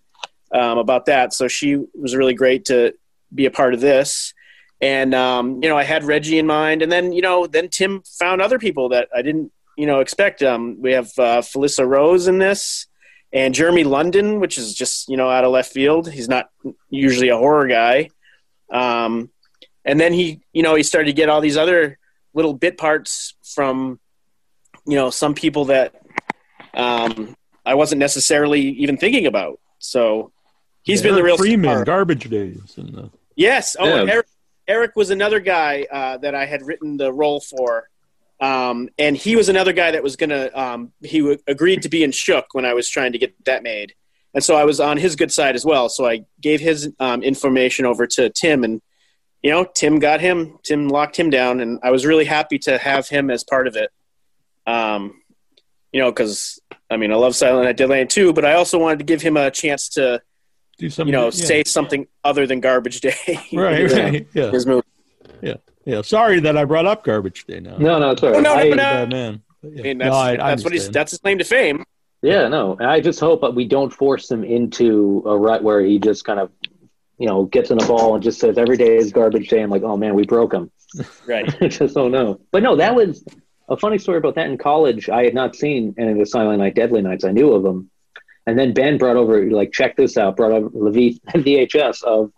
[0.53, 1.33] um, about that.
[1.33, 2.93] So she was really great to
[3.33, 4.33] be a part of this.
[4.81, 8.01] And um, you know, I had Reggie in mind, and then you know, then Tim
[8.19, 10.43] found other people that I didn't, you know, expect.
[10.43, 12.87] Um, we have uh, Felissa Rose in this,
[13.31, 16.11] and Jeremy London, which is just you know out of left field.
[16.11, 16.49] He's not
[16.89, 18.09] usually a horror guy.
[18.71, 19.29] Um,
[19.85, 21.97] and then he, you know, he started to get all these other
[22.33, 23.99] little bit parts from
[24.85, 25.93] you know some people that
[26.73, 29.59] um, I wasn't necessarily even thinking about.
[29.79, 30.31] So
[30.83, 31.85] he's been the real Freeman, star.
[31.85, 33.75] Garbage Days, and uh, Yes.
[33.79, 34.11] Oh, Yeah.
[34.11, 34.27] Eric,
[34.67, 37.89] Eric was another guy uh, that I had written the role for,
[38.39, 40.49] um, and he was another guy that was gonna.
[40.53, 43.63] Um, he w- agreed to be in Shook when I was trying to get that
[43.63, 43.93] made,
[44.33, 45.89] and so I was on his good side as well.
[45.89, 48.81] So I gave his um, information over to Tim, and
[49.41, 50.57] you know, Tim got him.
[50.63, 53.75] Tim locked him down, and I was really happy to have him as part of
[53.75, 53.89] it.
[54.65, 55.21] Um,
[55.91, 58.99] you know, because I mean, I love Silent Night Deadly too, but I also wanted
[58.99, 60.21] to give him a chance to,
[60.77, 61.29] do some, you know, yeah.
[61.31, 63.15] say something other than Garbage Day.
[63.53, 64.85] right, right, yeah, His movie.
[65.85, 66.01] yeah.
[66.01, 67.77] Sorry that I brought up Garbage Day now.
[67.77, 68.75] No, no, it's all Oh, no, no, I- no.
[68.75, 69.41] Bad man.
[69.63, 69.79] Yeah.
[69.79, 70.81] I mean, that's, no, I, I that's what he's.
[70.81, 70.93] understand.
[70.95, 71.83] That's his claim to fame.
[72.21, 72.75] Yeah, no.
[72.77, 76.25] And I just hope that we don't force him into a rut where he just
[76.25, 76.51] kind of,
[77.17, 79.61] you know, gets in a ball and just says every day is garbage day.
[79.61, 80.69] I'm like, oh man, we broke him.
[81.25, 81.45] Right.
[81.69, 82.39] just oh no.
[82.51, 83.23] But no, that was
[83.69, 85.09] a funny story about that in college.
[85.09, 87.23] I had not seen any of the Silent Night, Deadly Nights.
[87.23, 87.89] I knew of them,
[88.45, 90.35] and then Ben brought over like, check this out.
[90.35, 92.31] Brought over the VHS of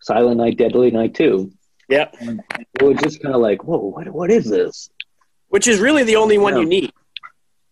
[0.00, 1.52] Silent Night, Deadly Night Two.
[1.88, 2.08] Yeah.
[2.20, 2.40] And
[2.78, 4.90] it was just kind of like, whoa, what, what is this?
[5.48, 6.60] Which is really the only one Yeah.
[6.60, 6.92] you need.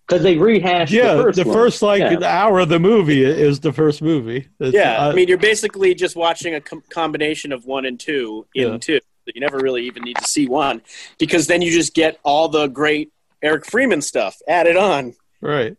[0.07, 1.55] Because they rehashed yeah, the first the one.
[1.55, 2.25] first like Yeah.
[2.25, 4.49] hour of the movie is the first movie.
[4.59, 5.05] It's, Yeah.
[5.07, 8.73] uh, I mean, you're basically just watching a com- combination of one and two in
[8.73, 8.79] Yeah.
[8.79, 9.01] two.
[9.35, 10.81] You never really even need to see one
[11.19, 15.15] because then you just get all the great Eric Freeman stuff added on.
[15.43, 15.77] Right.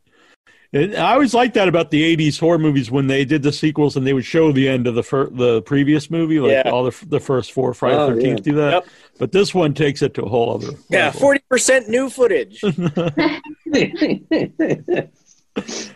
[0.72, 3.98] And I always liked that about the '80s horror movies when they did the sequels
[3.98, 6.70] and they would show the end of the fir- the previous movie, like Yeah.
[6.72, 8.74] all the the first four Friday Oh, Thirteenth do that.
[8.74, 8.86] Yep.
[9.18, 10.74] But this one takes it to a whole other.
[10.90, 12.62] Yeah, forty percent new footage.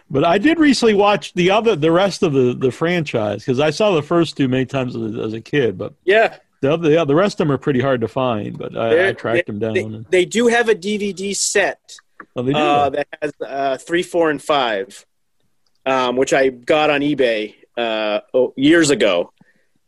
[0.09, 3.69] But I did recently watch the other, the rest of the the franchise because I
[3.69, 6.91] saw the first two many times as, a- as a kid, but Yeah, the other,
[6.91, 8.57] yeah, the rest of them are pretty hard to find.
[8.57, 10.05] But I, I They're- tracked them down.
[10.09, 11.95] they, they do have a DVD set
[12.35, 12.57] oh, they do.
[12.59, 15.05] uh, that has uh, three, four, and five,
[15.85, 18.19] um, which I got on eBay uh,
[18.55, 19.31] years ago.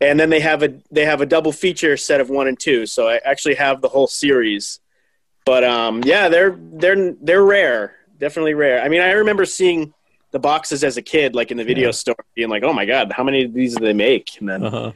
[0.00, 2.84] And then they have a they have a double feature set of one and two,
[2.84, 4.78] so I actually have the whole series.
[5.46, 8.82] But um, yeah, they're they're they're rare, definitely rare.
[8.82, 9.94] I mean, I remember seeing
[10.32, 11.92] the boxes as a kid, like in the video Yeah.
[11.92, 14.64] store, being like, "Oh my god, how many of these do they make?" And then
[14.64, 14.92] uh-huh.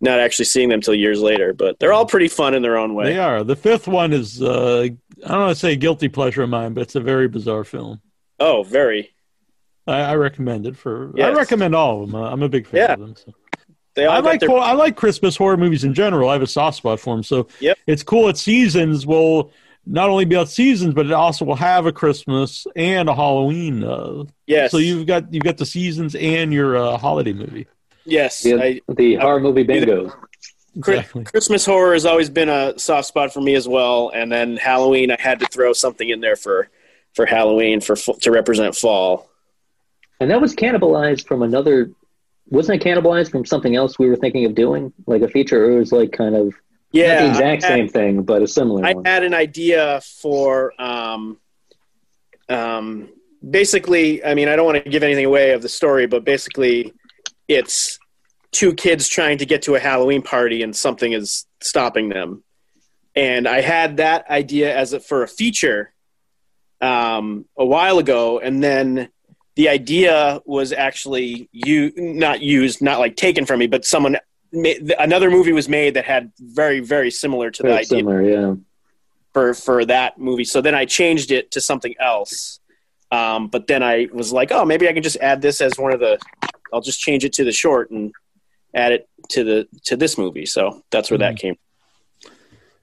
[0.00, 1.52] Not actually seeing them till years later.
[1.52, 3.04] But they're all pretty fun in their own way.
[3.12, 3.44] They are.
[3.44, 4.80] The fifth one is uh,
[5.24, 7.64] I don't want to say a guilty pleasure of mine, but it's a very bizarre
[7.64, 8.00] film.
[8.38, 9.10] Oh, very.
[9.86, 11.12] I, I recommend it for.
[11.20, 12.20] I recommend all of them.
[12.22, 12.92] I'm a big fan Yeah.
[12.94, 13.16] of them.
[13.16, 13.34] So.
[13.94, 16.28] They all I like their I like Christmas horror movies in general.
[16.28, 17.76] I have a soft spot for them, so Yep.
[17.88, 18.28] it's cool.
[18.28, 19.50] At seasons will
[19.84, 23.82] not only be about seasons, but it also will have a Christmas and a Halloween.
[23.82, 24.70] Uh, yes.
[24.70, 27.66] So you've got you've got the seasons and your uh, holiday movie.
[28.04, 28.42] Yes.
[28.42, 30.12] the, I, the horror movie bingo.
[30.78, 31.24] Chri- Exactly.
[31.24, 35.10] Christmas horror has always been a soft spot for me as well, and then Halloween,
[35.10, 36.68] I had to throw something in there for
[37.12, 39.28] for Halloween for to represent fall.
[40.20, 41.90] And that was cannibalized from another.
[42.50, 45.64] Wasn't it cannibalized from something else we were thinking of doing, like a feature?
[45.64, 46.54] Or it was like kind of
[46.92, 49.04] Yeah, not the exact had, same thing, but a similar I one.
[49.04, 51.36] had an idea for um,
[52.48, 53.08] um,
[53.48, 54.24] basically.
[54.24, 56.92] I mean, I don't want to give anything away of the story, but basically,
[57.50, 57.98] it's
[58.52, 62.44] two kids trying to get to a Halloween party, and something is stopping them.
[63.16, 65.92] And I had that idea as a, for a feature
[66.80, 69.08] um, a while ago, and then
[69.56, 74.16] the idea was actually you not used, not like taken from me, but someone
[74.52, 78.54] made, another movie was made that had very very similar to the idea similar, yeah.
[79.34, 80.44] for for that movie.
[80.44, 82.60] So then I changed it to something else.
[83.12, 85.92] Um, but then I was like, oh, maybe I can just add this as one
[85.92, 86.16] of the.
[86.72, 88.12] I'll just change it to the short and
[88.74, 90.46] add it to the to this movie.
[90.46, 91.56] So that's where that came.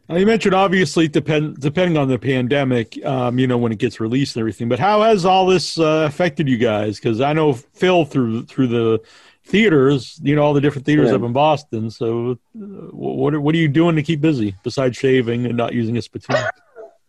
[0.10, 4.00] Now, you mentioned obviously depend depending on the pandemic, um, you know when it gets
[4.00, 4.70] released and everything.
[4.70, 6.98] But how has all this uh, affected you guys?
[6.98, 9.02] Because I know Phil through through the
[9.44, 11.16] theaters, you know all the different theaters Yeah.
[11.16, 11.92] up in Boston.
[11.92, 15.74] So, uh, what are, what are you doing to keep busy besides shaving and not
[15.74, 16.38] using a spittoon?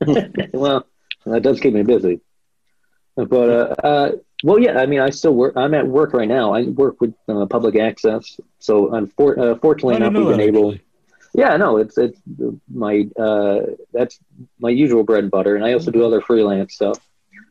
[0.53, 0.85] well,
[1.25, 2.21] that does keep me busy.
[3.15, 4.13] But uh, uh,
[4.45, 4.79] well, yeah.
[4.79, 5.55] I mean, I still work.
[5.57, 6.55] I'm at work right now.
[6.55, 10.37] I work with uh, public access, so unfor- uh, fortunately I didn't enough, know we've
[10.37, 10.73] been able.
[10.73, 10.85] actually.
[11.35, 12.21] Yeah, no, it's it's
[12.73, 13.61] my uh,
[13.93, 14.19] that's
[14.59, 16.99] my usual bread and butter, and I also do other freelance stuff.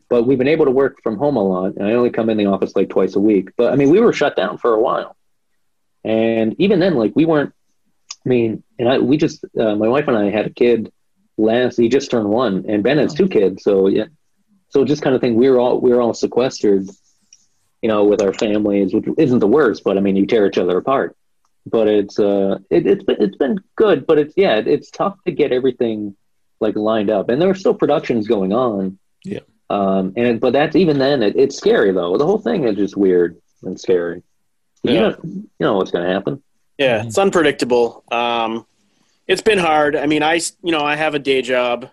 [0.10, 2.38] But we've been able to work from home a lot, and I only come in
[2.38, 3.50] the office like twice a week.
[3.58, 5.16] But I mean, we were shut down for a while,
[6.04, 7.54] and even then, like we weren't.
[8.26, 10.92] I mean, and I we just uh, my wife and I had a kid
[11.38, 11.78] last.
[11.78, 14.06] He just turned one, and Ben has two kids, so yeah.
[14.70, 15.36] So just kind of thing.
[15.36, 16.88] we're all we were all sequestered,
[17.82, 20.58] you know, with our families, which isn't the worst, but I mean, you tear each
[20.58, 21.16] other apart
[21.70, 25.18] but it's uh it, it's been it's been good but it's yeah it, it's tough
[25.26, 26.16] to get everything
[26.62, 29.42] like lined up and there are still productions going on Yeah.
[29.70, 32.96] um and but that's even then it, it's scary though the whole thing is just
[32.96, 34.24] weird and scary
[34.84, 35.02] you Yeah.
[35.10, 36.42] know you know what's going to happen
[36.78, 38.02] Yeah, it's unpredictable.
[38.14, 38.66] Um,
[39.28, 39.98] it's been hard.
[39.98, 41.90] I mean, i you know I have a day job.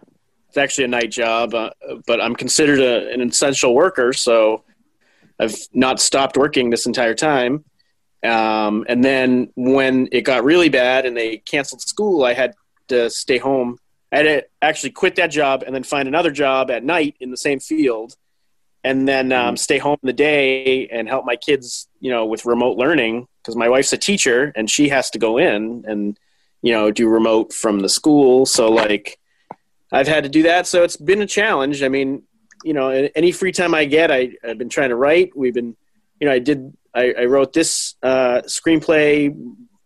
[0.54, 1.70] It's actually a night job, uh,
[2.06, 4.62] but I'm considered a, an essential worker, so
[5.40, 7.64] I've not stopped working this entire time.
[8.22, 12.54] Um, and then when it got really bad and they canceled school, I had
[12.86, 13.78] to stay home.
[14.12, 17.32] I had to actually quit that job and then find another job at night in
[17.32, 18.14] the same field,
[18.84, 22.46] and then um, stay home in the day and help my kids, you know, with
[22.46, 26.16] remote learning because my wife's a teacher and she has to go in and
[26.62, 28.46] you know do remote from the school.
[28.46, 29.18] So like,
[29.94, 30.66] I've had to do that.
[30.66, 31.82] So it's been a challenge.
[31.82, 32.22] I mean,
[32.64, 35.30] you know, any free time I get, I, I've been trying to write.
[35.36, 35.76] We've been,
[36.20, 39.34] you know, I did I, I wrote this uh, screenplay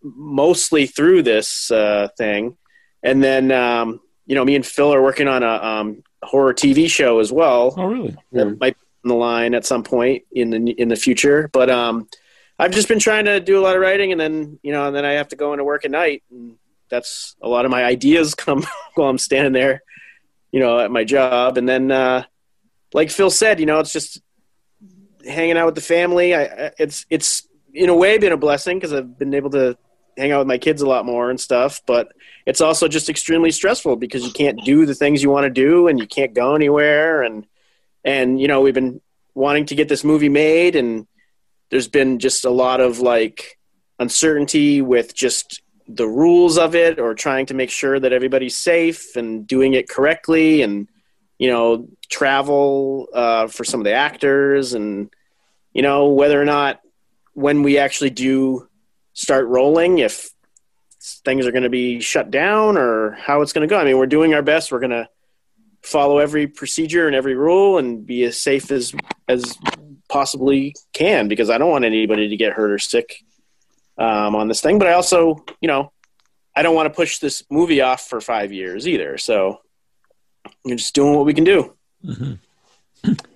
[0.03, 2.57] mostly through this uh, thing,
[3.03, 6.89] and then um, you know me and Phil are working on a um, horror TV
[6.89, 8.17] show as well Oh, really?
[8.33, 8.45] Yeah.
[8.45, 11.49] might be on the line at some point in the in the future.
[11.53, 12.09] But um,
[12.59, 14.95] I've just been trying to do a lot of writing, and then you know, and
[14.95, 16.57] then I have to go into work at night, and
[16.91, 19.83] that's a lot of my ideas come while I'm standing there,
[20.53, 22.25] you know, at my job, and then uh,
[22.93, 24.21] like Phil said, you know, it's just
[25.27, 26.35] hanging out with the family.
[26.35, 29.77] I, it's it's in a way been a blessing because I've been able to
[30.17, 32.13] hang out with my kids a lot more and stuff, but
[32.45, 35.87] it's also just extremely stressful because you can't do the things you want to do
[35.87, 37.23] and you can't go anywhere.
[37.23, 37.47] And
[38.05, 39.01] and you know we've been
[39.35, 41.07] wanting to get this movie made, and
[41.71, 43.59] there's been just a lot of like
[43.99, 49.17] uncertainty with just the rules of it or trying to make sure that everybody's safe
[49.17, 50.87] and doing it correctly and
[51.39, 55.11] you know travel uh, for some of the actors and
[55.73, 56.81] you know whether or not
[57.33, 58.69] when we actually do
[59.15, 60.31] start rolling if
[61.25, 63.79] things are going to be shut down or how it's going to go.
[63.79, 64.71] I mean we're doing our best.
[64.71, 65.09] We're going to
[65.83, 68.95] follow every procedure and every rule and be as safe as
[69.29, 69.57] as
[70.09, 73.23] possibly can because i don't want anybody to get hurt or sick
[73.99, 75.93] um, on this thing but i also you know
[76.57, 79.61] i don't want to push this movie off for five years either so
[80.65, 82.35] we're just doing what we can do Mm-hmm.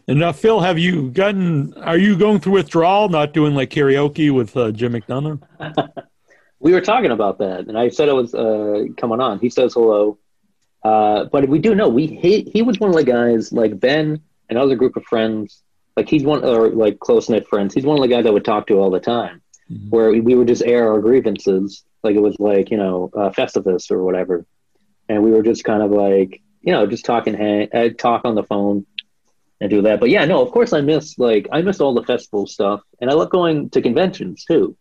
[0.08, 1.74] And now, Phil, have you gotten?
[1.74, 3.08] Are you going through withdrawal?
[3.08, 5.40] Not doing like karaoke with uh, Jim McDonough?
[6.58, 9.38] we were talking about that, and I said it was uh, coming on.
[9.38, 10.18] He says hello,
[10.82, 14.20] uh, but we do know we he, he was one of the guys like Ben,
[14.48, 15.62] and other group of friends.
[15.96, 17.74] Like he's one or like close knit friends.
[17.74, 19.41] He's one of the guys I would talk to all the time,
[19.72, 19.88] mm-hmm.
[19.90, 23.90] where we would just air our grievances, like it was like you know uh, Festivus
[23.90, 24.46] or whatever,
[25.08, 28.34] and we were just kind of like you know just talking, hang, uh, talk on
[28.34, 28.86] the phone
[29.60, 30.00] and do that.
[30.00, 33.10] But yeah, no, of course I miss like I miss all the festival stuff, and
[33.10, 34.76] I love going to conventions too.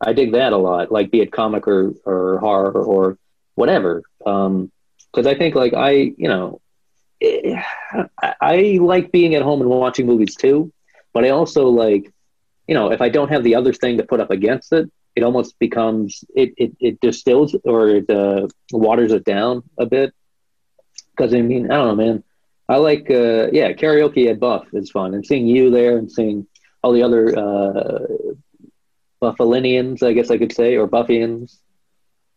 [0.00, 3.18] I dig that a lot, like be it comic or or horror or
[3.54, 4.02] whatever.
[4.26, 4.70] Um,
[5.12, 6.60] because I think like I, you know,
[7.22, 10.72] I, I like being at home and watching movies too,
[11.12, 12.12] but I also like,
[12.66, 15.22] you know, if I don't have the other thing to put up against it, it
[15.22, 20.12] almost becomes it it, it distills or it uh, waters it down a bit.
[21.16, 22.24] Because I mean, I don't know, man.
[22.68, 26.46] I like, uh, yeah, karaoke at Buff is fun, and seeing you there and seeing
[26.82, 27.98] all the other uh,
[29.20, 31.60] Buffalinians, I guess I could say, or Buffians,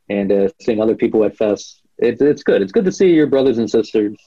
[0.10, 1.82] and uh, seeing other people at Fest.
[1.98, 2.62] It's it's good.
[2.62, 4.18] It's good to see your brothers and sisters.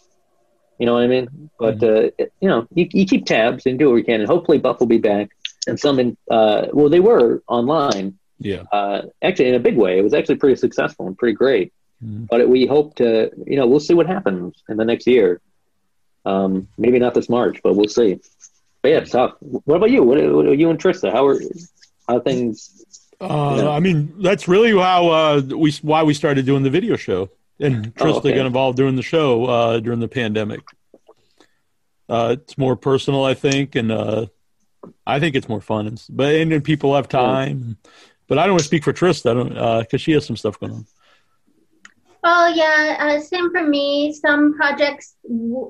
[0.79, 1.51] You know what I mean?
[1.59, 2.23] But mm-hmm.
[2.23, 4.81] uh, you know, you, you keep tabs and do what you can, and hopefully Buff
[4.81, 5.31] will be back.
[5.67, 8.19] And some, in, uh, well, they were online.
[8.39, 8.63] Yeah.
[8.73, 11.73] Uh, actually, in a big way, it was actually pretty successful and pretty great.
[12.03, 12.25] Mm-hmm.
[12.31, 15.41] But we hope to, you know, we'll see what happens in the next year.
[16.25, 18.21] Um, maybe not this March, but we'll see.
[18.83, 19.35] But yeah, it's tough.
[19.41, 20.03] What about you?
[20.03, 21.13] What, what are you and Trista?
[21.13, 21.41] How are
[22.09, 22.85] how things?
[23.21, 23.71] Uh, you know?
[23.71, 27.93] I mean, that's really how uh, we why we started doing the video show, and
[27.99, 28.35] oh, Trista oh, okay.
[28.35, 30.61] got involved during the show uh, during the pandemic.
[32.09, 34.27] Uh, it's more personal, I think, and uh,
[35.07, 35.97] I think it's more fun.
[36.09, 37.77] But and, and people have time.
[38.29, 39.31] But I don't want to speak for Trista.
[39.31, 40.87] I don't because uh, she has some stuff going on.
[42.23, 44.13] Well, yeah, uh, same for me.
[44.13, 45.17] Some projects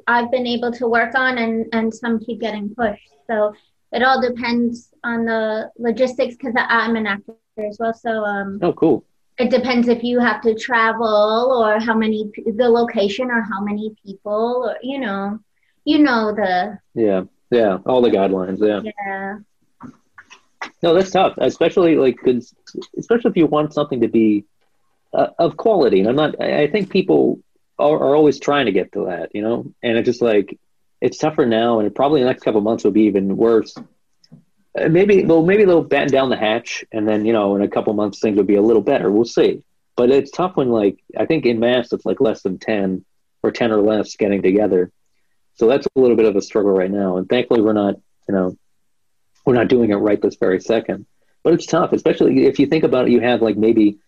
[0.06, 3.08] I've been able to work on, and and some keep getting pushed.
[3.28, 3.54] So
[3.92, 7.94] it all depends on the logistics because I'm an actor as well.
[7.94, 9.04] So um, oh, cool.
[9.38, 13.94] It depends if you have to travel or how many the location or how many
[14.04, 15.38] people or you know,
[15.84, 19.38] you know the yeah yeah all the guidelines yeah yeah.
[20.82, 22.54] No, that's tough, especially like because
[22.98, 24.44] especially if you want something to be
[25.12, 26.00] uh, of quality.
[26.00, 26.40] And I'm not.
[26.40, 27.40] I think people
[27.78, 29.72] are, are, always trying to get to that, you know.
[29.82, 30.58] And it's just like
[31.00, 33.76] it's tougher now, and probably the next couple months will be even worse.
[34.78, 37.68] Uh, maybe well, maybe they'll batten down the hatch, and then you know, in a
[37.68, 39.10] couple months things will be a little better.
[39.10, 39.62] We'll see.
[39.96, 43.04] But it's tough when like I think in mass it's like less than ten
[43.42, 44.92] or ten or less getting together.
[45.60, 47.18] So that's a little bit of a struggle right now.
[47.18, 47.96] And thankfully we're not,
[48.26, 48.56] you know,
[49.44, 51.04] we're not doing it right this very second.
[51.42, 53.10] But it's tough, especially if you think about it.
[53.10, 53.98] You have like maybe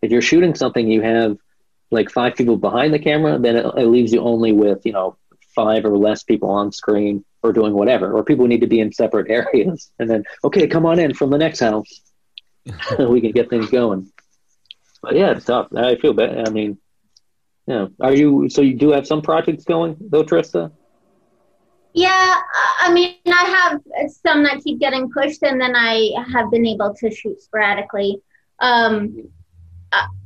[0.00, 1.36] if you're shooting something, you have
[1.90, 5.18] like five people behind the camera, then it, it leaves you only with, you know,
[5.54, 8.90] five or less people on screen or doing whatever, or people need to be in
[8.90, 9.92] separate areas.
[9.98, 12.00] And then, okay, come on in from the next house.
[12.98, 14.10] we can get things going.
[15.02, 15.74] But yeah, it's tough.
[15.76, 16.48] I feel bad.
[16.48, 16.78] I mean,
[17.66, 17.88] yeah.
[18.00, 20.72] Are you, so you do have some projects going though, Trista?
[21.94, 22.40] Yeah,
[22.80, 26.94] I mean, I have some that keep getting pushed, and then I have been able
[26.94, 28.20] to shoot sporadically.
[28.60, 29.28] Um,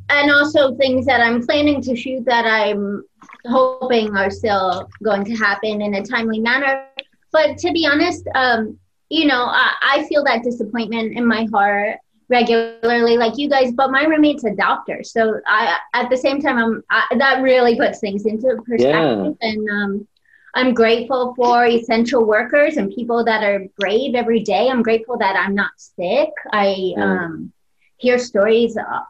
[0.09, 3.05] and also things that I'm planning to shoot that I'm
[3.47, 6.87] hoping are still going to happen in a timely manner.
[7.33, 11.99] But to be honest, um, you know, I, I feel that disappointment in my heart
[12.29, 13.73] regularly, like you guys.
[13.73, 17.77] But my roommate's a doctor, so I, at the same time, I'm I, that really
[17.77, 19.49] puts things into perspective, yeah.
[19.49, 20.09] and um,
[20.57, 24.69] I'm grateful for essential workers and people that are brave every day.
[24.69, 26.31] I'm grateful that I'm not sick.
[26.51, 27.05] I yeah.
[27.05, 27.53] um,
[27.99, 28.77] hear stories.
[28.77, 29.03] Uh,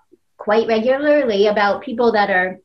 [0.46, 2.58] quite regularly about people that are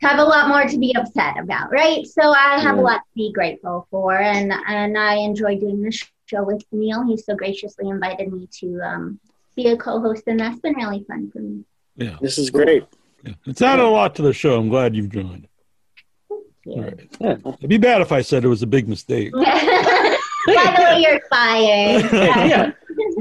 [0.00, 2.06] have a lot more to be upset about, right?
[2.06, 2.82] So I have yeah.
[2.82, 7.04] a lot to be grateful for, and and I enjoy doing this show with Neal.
[7.04, 9.20] He so graciously invited me to um,
[9.54, 11.64] be a co-host, and that's been really fun for me.
[11.96, 12.86] Yeah, this is great.
[13.22, 13.34] Yeah.
[13.44, 14.58] It's added a lot to the show.
[14.58, 15.46] I'm glad you've joined.
[16.70, 16.82] You.
[16.82, 17.16] Right.
[17.20, 17.36] Yeah.
[17.58, 19.32] It'd be bad if I said it was a big mistake.
[20.46, 22.12] By the way, you're fired.
[22.12, 22.72] yeah.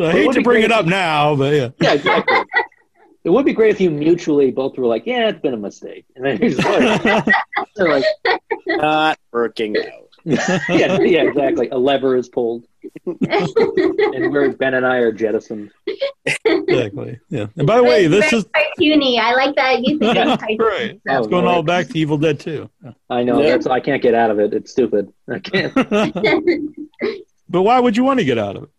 [0.01, 1.69] I hate to bring it up now, but yeah.
[1.81, 2.37] Yeah, exactly.
[3.23, 6.05] it would be great if you mutually both were like, "Yeah, it's been a mistake,"
[6.15, 7.25] and then you're just like,
[7.75, 8.05] they're like
[8.65, 10.08] Not working out.
[10.69, 11.69] yeah, yeah, exactly.
[11.69, 12.65] A lever is pulled,
[13.05, 15.71] and where Ben and I are jettisoned.
[16.45, 17.19] Exactly.
[17.29, 17.47] Yeah.
[17.57, 19.19] And by the way, this very is cartoony.
[19.19, 20.59] I like that you think it's cartoony.
[20.59, 21.01] right.
[21.09, 22.69] Oh, It's going all back to Evil Dead too.
[23.09, 23.51] I know Yeah.
[23.51, 24.53] that's I can't get out of it.
[24.53, 25.11] It's stupid.
[25.29, 25.73] I can't.
[27.49, 28.69] but why would you want to get out of it?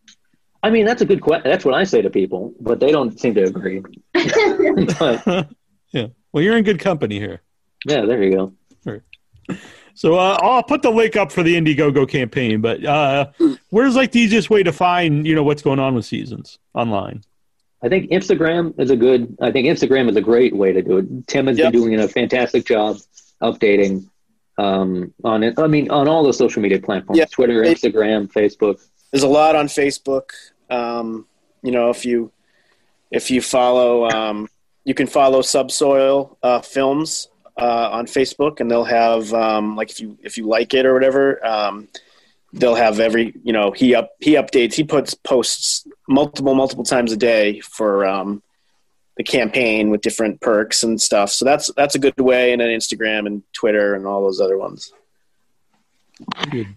[0.62, 1.50] I mean, that's a good question.
[1.50, 3.82] That's what I say to people, but they don't seem to agree.
[4.12, 5.48] but
[5.92, 6.06] yeah.
[6.32, 7.40] Well, you're in good company here.
[7.86, 8.52] yeah, there you go.
[10.00, 12.62] So uh, I'll put the link up for the Indiegogo campaign.
[12.62, 13.26] But uh,
[13.68, 17.22] where's like the easiest way to find you know what's going on with seasons online?
[17.82, 19.36] I think Instagram is a good.
[19.42, 21.26] I think Instagram is a great way to do it.
[21.26, 21.72] Tim has Yep.
[21.72, 22.96] been doing a fantastic job
[23.42, 24.08] updating
[24.56, 25.58] um, on it.
[25.58, 27.26] I mean, on all the social media platforms: Yeah.
[27.26, 28.80] Twitter, Instagram, Facebook.
[29.12, 30.30] There's a lot on Facebook.
[30.70, 31.26] Um,
[31.62, 32.32] you know, if you
[33.10, 34.48] if you follow, um,
[34.82, 37.28] you can follow Subsoil uh, Films
[37.58, 40.94] uh, on Facebook, and they'll have um, like if you if you like it or
[40.94, 41.88] whatever, um,
[42.52, 47.12] they'll have every you know he up he updates he puts posts multiple multiple times
[47.12, 48.42] a day for um,
[49.16, 51.30] the campaign with different perks and stuff.
[51.30, 54.58] So that's that's a good way, and then Instagram and Twitter and all those other
[54.58, 54.92] ones.
[56.50, 56.76] Good.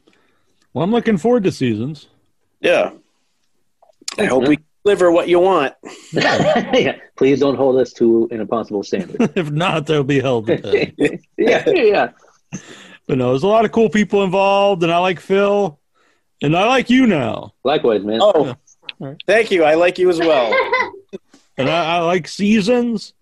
[0.73, 2.07] Well, I'm looking forward to seasons.
[2.59, 2.91] Yeah,
[4.17, 5.73] I hope we deliver what you want.
[6.11, 9.31] yeah, please don't hold us to an impossible standard.
[9.35, 10.93] if not, they'll be held to pay.
[11.37, 12.11] yeah, yeah.
[13.07, 15.79] But no, there's a lot of cool people involved, and I like Phil,
[16.41, 18.19] and I like you now, Oh, Likewise, man.
[18.99, 19.13] Yeah.
[19.27, 19.63] Thank you.
[19.63, 20.53] I like you as well.
[21.57, 23.13] and I, I like seasons,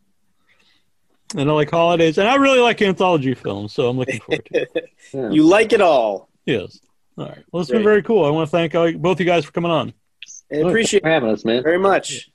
[1.36, 3.74] and I like holidays, and I really like anthology films.
[3.74, 4.90] So I'm looking forward to it.
[5.14, 5.30] Yeah.
[5.30, 6.30] you like it all.
[6.46, 6.80] Yes.
[7.18, 7.44] All right.
[7.52, 8.26] Well, it's been very cool.
[8.26, 9.94] I want to thank uh, both you guys for coming on.
[10.54, 11.64] I appreciate for having us, man.
[11.64, 12.30] very much.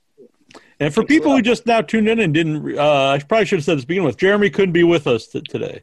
[0.79, 3.57] And for Thanks people who just now tuned in and didn't, uh, I probably should
[3.59, 4.17] have said this to begin with.
[4.17, 5.81] Jeremy couldn't be with us t- today.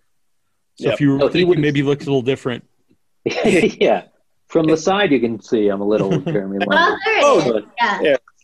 [0.77, 0.95] So Yep.
[0.95, 2.65] if you were No, he thinking wouldn't- maybe he looks a little different,
[3.25, 4.05] yeah.
[4.49, 7.53] From the side, you can see I'm a little Jeremy Oh, there it Oh, is.
[7.53, 7.65] But,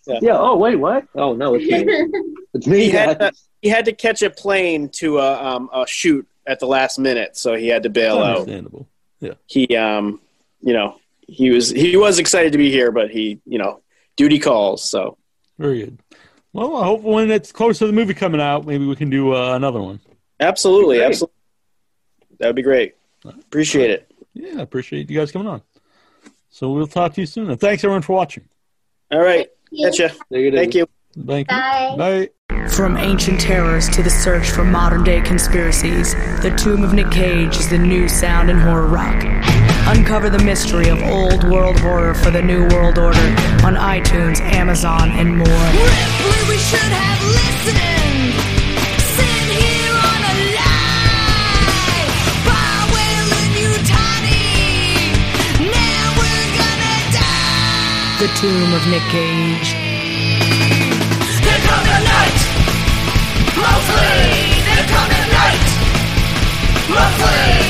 [0.06, 0.18] Yeah.
[0.22, 0.36] yeah.
[0.38, 1.04] Oh, wait, what?
[1.14, 2.32] Oh, no, it's me.
[2.54, 2.84] It's me.
[2.84, 3.32] He had, to,
[3.62, 7.36] he had to catch a plane to a, um, a shoot at the last minute,
[7.36, 8.38] so he had to bail out.
[8.38, 8.88] understandable.
[9.20, 9.34] Yeah.
[9.46, 10.20] He, um,
[10.62, 10.96] you know,
[11.30, 13.80] he was he was excited to be here, but he, you know,
[14.16, 14.88] duty calls.
[14.88, 15.16] So
[15.58, 15.98] Very good.
[16.52, 19.34] Well, I hope when it's close to the movie coming out, maybe we can do
[19.34, 20.00] uh, another one.
[20.40, 21.34] absolutely, absolutely,
[22.38, 22.94] that would be great.
[23.24, 24.10] Appreciate it.
[24.34, 25.62] Yeah, I appreciate you guys coming on.
[26.50, 27.50] So we'll talk to you soon.
[27.50, 28.44] And thanks everyone for watching.
[29.12, 29.90] All right, Yeah.
[29.90, 30.08] catch ya.
[30.30, 30.50] There.
[30.50, 30.86] Thank you.
[31.26, 31.56] Thank you.
[31.56, 31.94] Bye.
[32.48, 32.68] Bye.
[32.70, 37.56] From ancient terrors to the search for modern day conspiracies, The Tomb of Nick Cage
[37.56, 39.59] is the new sound in horror rock.
[39.88, 43.18] Uncover the mystery of old world horror for the new world order
[43.64, 45.46] on iTunes, Amazon, and more.
[45.46, 48.34] Ripley, we should have listened.
[49.16, 52.06] Sitting here on a lie.
[52.46, 54.46] Bywell and Utani.
[55.74, 58.22] Now we're gonna die.
[58.22, 59.74] The Tomb of Nick Cage.
[61.42, 62.40] There come the night.
[63.58, 65.66] Mostly, there come the night.
[66.88, 67.69] Mostly,